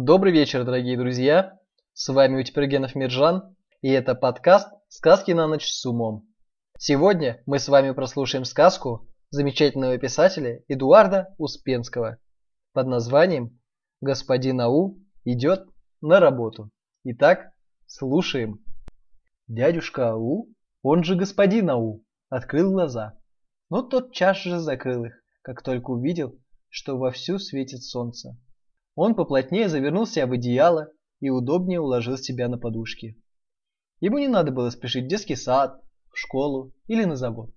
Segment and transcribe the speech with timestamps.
[0.00, 1.58] Добрый вечер, дорогие друзья!
[1.92, 6.24] С вами Утипергенов Миржан, и это подкаст «Сказки на ночь с умом».
[6.78, 12.18] Сегодня мы с вами прослушаем сказку замечательного писателя Эдуарда Успенского
[12.74, 13.58] под названием
[14.00, 15.66] «Господин Ау идет
[16.00, 16.70] на работу».
[17.02, 17.50] Итак,
[17.88, 18.64] слушаем.
[19.48, 20.46] Дядюшка Ау,
[20.82, 23.18] он же господин Ау, открыл глаза,
[23.68, 26.38] но тотчас же закрыл их, как только увидел,
[26.68, 28.38] что вовсю светит солнце.
[29.00, 30.90] Он поплотнее завернул себя в одеяло
[31.20, 33.16] и удобнее уложил себя на подушки.
[34.00, 35.80] Ему не надо было спешить в детский сад,
[36.12, 37.54] в школу или на завод.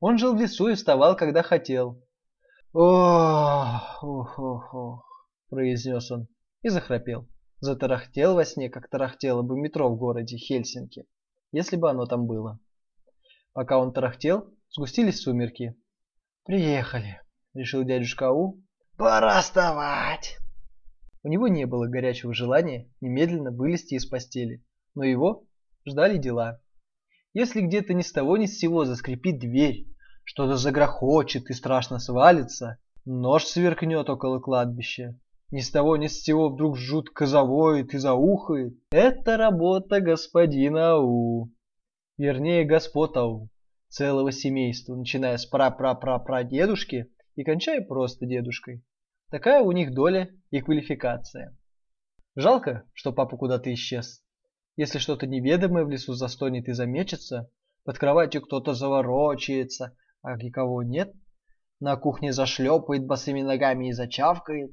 [0.00, 2.02] Он жил в лесу и вставал, когда хотел.
[2.72, 6.26] «Ох, ох, ох, ох»,– произнес он
[6.62, 7.28] и захрапел.
[7.60, 11.06] Затарахтел во сне, как тарахтело бы метро в городе Хельсинки,
[11.52, 12.58] если бы оно там было.
[13.52, 15.76] Пока он тарахтел, сгустились сумерки.
[16.46, 17.20] «Приехали»,–
[17.54, 18.60] решил дядюшка Ау.
[18.96, 20.40] «Пора вставать!»
[21.22, 25.44] У него не было горячего желания немедленно вылезти из постели, но его
[25.84, 26.62] ждали дела.
[27.34, 29.86] Если где-то ни с того ни с сего заскрипит дверь,
[30.24, 35.18] что-то загрохочет и страшно свалится, нож сверкнет около кладбища,
[35.50, 41.52] ни с того ни с сего вдруг жутко завоет и заухает, это работа господина Ау.
[42.16, 43.48] Вернее, господ Ау,
[43.88, 48.82] целого семейства, начиная с пра-пра-пра-пра-дедушки и кончая просто дедушкой.
[49.30, 51.56] Такая у них доля и квалификация.
[52.34, 54.24] Жалко, что папа куда-то исчез.
[54.76, 57.48] Если что-то неведомое в лесу застонет и замечется,
[57.84, 61.14] под кроватью кто-то заворочается, а никого нет,
[61.78, 64.72] на кухне зашлепает босыми ногами и зачавкает.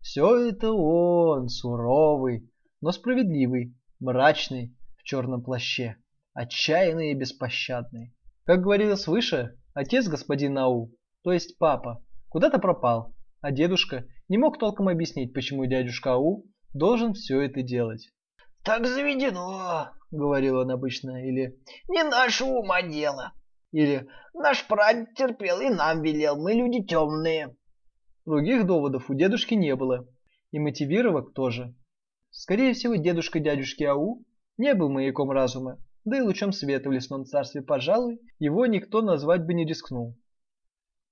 [0.00, 2.48] Все это он, суровый,
[2.80, 5.96] но справедливый, мрачный, в черном плаще,
[6.32, 8.14] отчаянный и беспощадный.
[8.44, 10.92] Как говорилось выше, отец господина Ау,
[11.24, 17.14] то есть папа, куда-то пропал, а дедушка не мог толком объяснить, почему дядюшка Ау должен
[17.14, 18.10] все это делать.
[18.64, 23.32] «Так заведено»,— говорил он обычно, или «не нашего ума дело»,
[23.72, 27.56] или «наш прадед терпел и нам велел, мы люди темные».
[28.24, 30.08] Других доводов у дедушки не было,
[30.50, 31.74] и мотивировок тоже.
[32.30, 34.24] Скорее всего, дедушка дядюшки Ау
[34.58, 39.44] не был маяком разума, да и лучом света в лесном царстве, пожалуй, его никто назвать
[39.44, 40.16] бы не рискнул.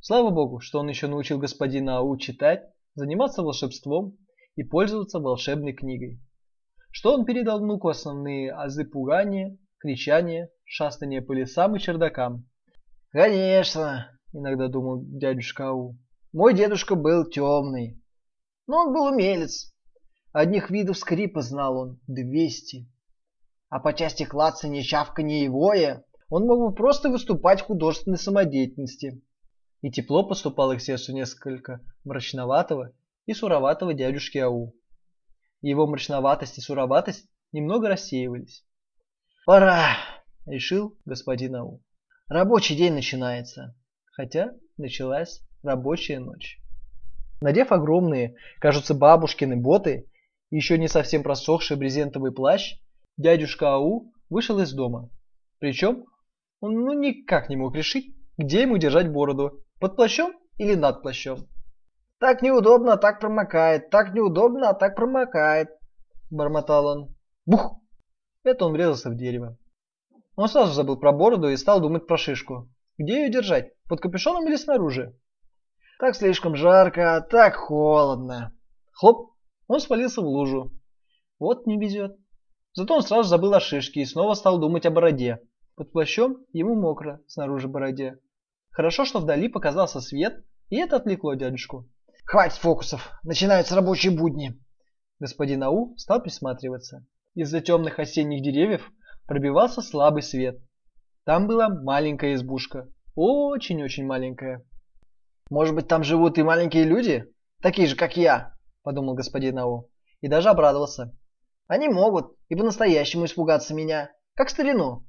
[0.07, 2.63] Слава богу, что он еще научил господина Ау читать,
[2.95, 4.19] заниматься волшебством
[4.55, 6.21] и пользоваться волшебной книгой.
[6.91, 12.47] Что он передал внуку основные азы пугания, кричания, шастания по лесам и чердакам.
[13.13, 15.97] «Конечно!»– иногда думал дядюшка Ау.
[16.35, 17.99] «Мой дедушка был темный,
[18.67, 19.75] но он был умелец.
[20.35, 22.93] Одних видов скрипа знал он двести.
[23.71, 29.23] А по части клацания, чавкания и воя он мог бы просто выступать в художественной самодеятельности
[29.85, 32.95] и тепло поступало к сердцу несколько мрачноватого
[33.27, 34.75] и суроватого дядюшки Ау.
[35.61, 38.65] Его мрачноватость и суроватость немного рассеивались.
[39.45, 39.99] «Пора!»—
[40.47, 41.83] решил господин Ау.
[42.29, 46.63] «Рабочий день начинается!» Хотя началась рабочая ночь.
[47.43, 50.09] Надев огромные, кажутся бабушкины боты
[50.49, 52.79] и еще не совсем просохший брезентовый плащ,
[53.19, 55.11] дядюшка Ау вышел из дома.
[55.59, 56.07] Причем
[56.61, 61.49] он ну никак не мог решить, где ему держать бороду под плащом или над плащом?
[62.19, 63.91] Так неудобно, а так промокает.
[63.91, 65.69] Так неудобно, а так промокает.
[66.31, 67.15] Бормотал он.
[67.47, 67.81] Бух!
[68.45, 69.59] Это он врезался в дерево.
[70.37, 72.69] Он сразу забыл про бороду и стал думать про шишку.
[72.99, 73.73] Где ее держать?
[73.89, 75.19] Под капюшоном или снаружи?
[75.99, 78.53] Так слишком жарко, а так холодно.
[78.93, 79.33] Хлоп!
[79.67, 80.73] Он свалился в лужу.
[81.39, 82.17] Вот не везет.
[82.75, 85.41] Зато он сразу забыл о шишке и снова стал думать о бороде.
[85.77, 88.19] Под плащом ему мокро, снаружи бороде.
[88.75, 91.89] Хорошо, что вдали показался свет, и это отвлекло дядюшку.
[92.25, 93.09] «Хватит фокусов!
[93.23, 94.61] Начинаются рабочие будни!»
[95.21, 97.07] Господин Ау стал присматриваться.
[97.37, 98.91] Из-за темных осенних деревьев
[99.27, 100.59] пробивался слабый свет.
[101.23, 102.89] Там была маленькая избушка.
[103.15, 104.67] Очень-очень маленькая.
[105.51, 107.33] «Может быть, там живут и маленькие люди?
[107.63, 109.89] Такие же, как я?»– подумал господин Ау.
[110.21, 111.17] И даже обрадовался.
[111.69, 115.07] «Они могут и по-настоящему испугаться меня, как старину».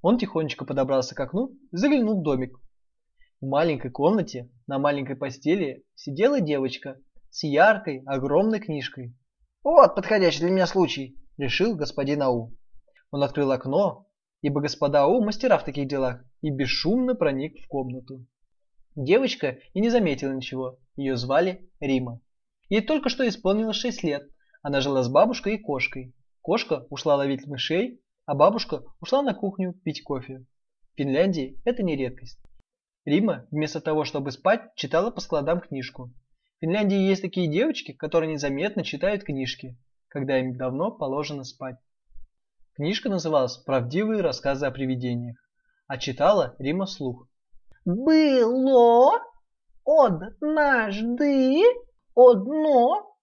[0.00, 2.56] Он тихонечко подобрался к окну и заглянул в домик.
[3.40, 6.98] В маленькой комнате на маленькой постели сидела девочка
[7.30, 9.16] с яркой, огромной книжкой.
[9.64, 12.54] «Вот подходящий для меня случай»,— решил господин Ау.
[13.10, 14.06] Он открыл окно,
[14.42, 18.26] ибо господа Ау мастера в таких делах, и бесшумно проник в комнату.
[18.94, 22.20] Девочка и не заметила ничего, ее звали Рима.
[22.68, 24.28] Ей только что исполнилось 6 лет,
[24.60, 26.14] она жила с бабушкой и кошкой.
[26.42, 30.44] Кошка ушла ловить мышей, а бабушка ушла на кухню пить кофе.
[30.92, 32.38] В Финляндии это не редкость.
[33.10, 36.12] Рима, вместо того, чтобы спать, читала по складам книжку.
[36.56, 39.76] В Финляндии есть такие девочки, которые незаметно читают книжки,
[40.06, 41.74] когда им давно положено спать.
[42.74, 45.36] Книжка называлась «Правдивые рассказы о привидениях»,
[45.88, 47.26] а читала Рима вслух.
[47.84, 49.18] «Было
[49.84, 51.64] однажды
[52.14, 53.16] одно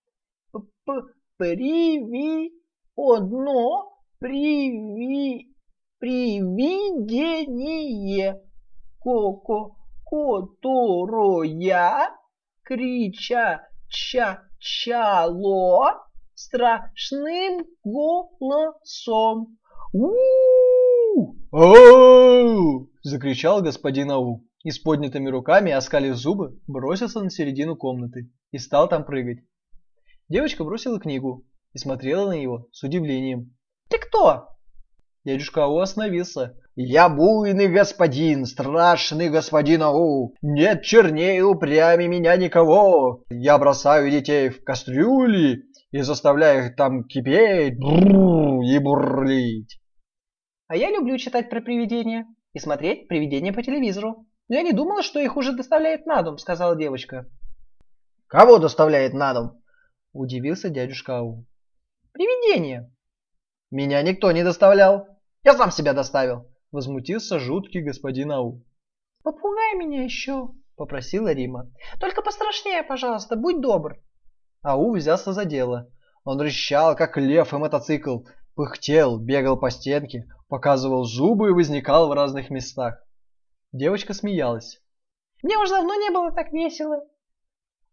[1.38, 2.52] приви
[2.98, 5.48] одно приви
[6.00, 7.22] привидение,
[9.00, 9.77] ко
[10.10, 12.08] которое
[12.64, 19.58] крича ча чало страшным голосом.
[21.52, 28.58] «Ау!»– закричал господин Ау и с поднятыми руками, оскалив зубы, бросился на середину комнаты и
[28.58, 29.40] стал там прыгать.
[30.30, 33.56] Девочка бросила книгу и смотрела на него с удивлением.
[33.90, 34.50] «Ты кто?»
[35.24, 36.56] Дядюшка Ау остановился.
[36.80, 40.36] «Я буйный господин, страшный господин Ау!
[40.44, 43.24] Нет чернее упрями меня никого!
[43.32, 49.82] Я бросаю детей в кастрюли и заставляю их там кипеть и бурлить!»
[50.68, 54.28] А я люблю читать про привидения и смотреть привидения по телевизору.
[54.48, 57.26] Но я не думала, что их уже доставляют на дом, сказала девочка.
[58.28, 59.64] Кого доставляет на дом?
[60.14, 61.44] Удивился дядюшка Ау.
[62.12, 62.94] Привидения.
[63.72, 65.08] Меня никто не доставлял.
[65.44, 66.46] Я сам себя доставил.
[66.72, 68.64] Возмутился жуткий господин Ау.
[69.24, 71.72] Попугай меня еще, попросила Рима.
[72.00, 73.98] Только пострашнее, пожалуйста, будь добр.
[74.62, 75.90] Ау взялся за дело.
[76.24, 78.20] Он рычал, как лев и мотоцикл,
[78.56, 83.02] пыхтел, бегал по стенке, показывал зубы и возникал в разных местах.
[83.72, 84.82] Девочка смеялась.
[85.44, 87.02] «Мне уже давно не было так весело».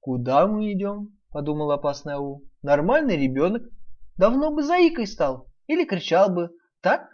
[0.00, 2.42] «Куда мы идем?»– подумал опасный Ау.
[2.62, 3.62] «Нормальный ребенок.
[4.16, 5.48] Давно бы заикой стал.
[5.66, 6.50] Или кричал бы.
[6.80, 7.08] Так,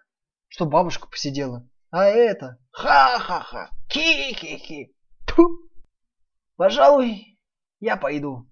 [0.51, 1.67] что бабушка посидела.
[1.91, 2.59] А это...
[2.73, 3.71] Ха-ха-ха!
[3.89, 4.95] Ки-хи-хи!
[5.27, 5.71] Тьфу!
[6.57, 7.39] Пожалуй,
[7.79, 8.49] я пойду.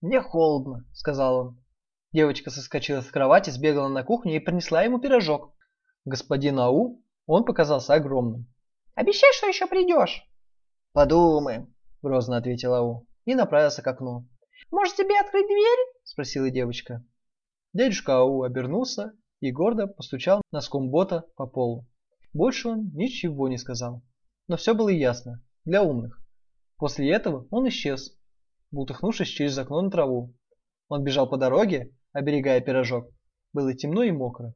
[0.00, 1.64] Мне холодно, сказал он.
[2.12, 5.54] Девочка соскочила с кровати, сбегала на кухню и принесла ему пирожок.
[6.04, 8.52] Господин Ау, он показался огромным.
[8.94, 10.22] «Обещай, что еще придешь!»
[10.92, 14.28] «Подумаем»,— грозно ответил Ау и направился к окну.
[14.70, 17.04] «Может, тебе открыть дверь?»— спросила девочка.
[17.72, 19.12] Дядюшка Ау обернулся
[19.42, 21.84] и гордо постучал носком бота по полу.
[22.32, 24.00] Больше он ничего не сказал.
[24.46, 26.22] Но все было ясно, для умных.
[26.76, 28.16] После этого он исчез,
[28.70, 30.32] бултыхнувшись через окно на траву.
[30.88, 33.10] Он бежал по дороге, оберегая пирожок.
[33.52, 34.54] Было темно и мокро.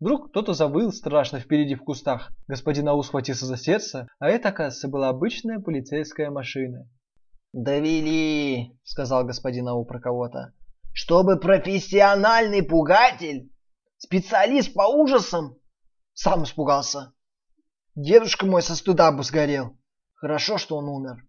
[0.00, 2.32] Вдруг кто-то завыл страшно впереди в кустах.
[2.48, 6.88] Господин Ау схватился за сердце, а это, оказывается, была обычная полицейская машина.
[7.52, 10.54] «Довели»,— сказал господин Ау про кого-то,—
[10.94, 13.50] «чтобы профессиональный пугатель,
[14.00, 15.56] специалист по ужасам,
[16.12, 17.14] сам испугался.
[17.94, 19.78] Дедушка мой со стыда бы сгорел.
[20.14, 21.24] Хорошо, что он умер».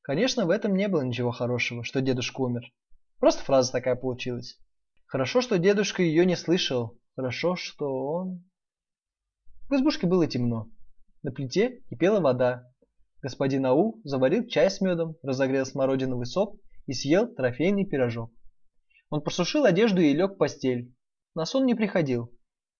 [0.00, 2.72] Конечно, в этом не было ничего хорошего, что дедушка умер.
[3.18, 4.58] Просто фраза такая получилась.
[5.06, 8.44] Хорошо, что дедушка ее не слышал, Хорошо, что он...
[9.68, 10.68] В избушке было темно.
[11.22, 12.68] На плите кипела вода.
[13.22, 18.32] Господин Ау заварил чай с медом, разогрел смородиновый сок и съел трофейный пирожок.
[19.10, 20.92] Он просушил одежду и лег в постель.
[21.34, 22.32] На сон не приходил.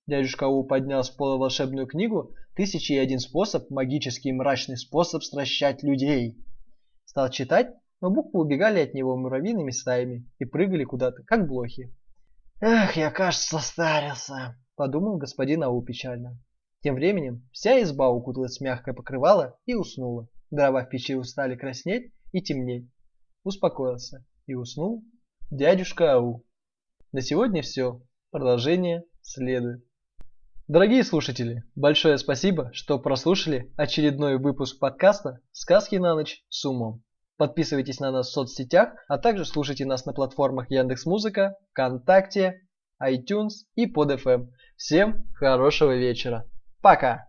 [0.07, 5.83] Дядюшка Ау поднял с пола волшебную книгу «Тысяча и один способ, магический мрачный способ стращать
[5.83, 6.39] людей».
[7.05, 11.93] Стал читать, но буквы убегали от него муравьиными стаями и прыгали куда-то, как блохи.
[12.61, 16.39] «Эх, я, кажется, состарился»,— подумал господин Ау печально.
[16.83, 20.29] Тем временем вся изба укуталась в мягкое покрывало и уснула.
[20.51, 22.89] Дрова в печи устали краснеть и темнеть.
[23.43, 25.03] Успокоился и уснул
[25.51, 26.45] дядюшка Ау.
[27.11, 28.03] На сегодня все.
[28.35, 29.85] Продолжение следует.
[30.67, 37.05] Дорогие слушатели, большое спасибо, что прослушали очередной выпуск подкаста «Сказки на ночь с умом».
[37.37, 42.63] Подписывайтесь на нас в соцсетях, а также слушайте нас на платформах Яндекс.Музыка, ВКонтакте,
[43.01, 44.49] iTunes и под FM.
[44.77, 46.45] Всем хорошего вечера.
[46.83, 47.29] Пока!